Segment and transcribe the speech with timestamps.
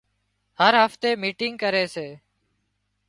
[0.59, 2.07] هر هفتي ميٽنگ ڪري سي